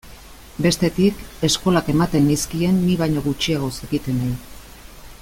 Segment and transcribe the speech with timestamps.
[0.65, 1.19] Bestetik,
[1.49, 4.35] eskolak ematen nizkien ni baino gutxiago zekitenei.